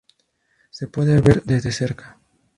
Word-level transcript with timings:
Se 0.71 0.87
puede 0.87 1.21
ver 1.21 1.43
desde 1.43 1.71
cerca. 1.71 2.17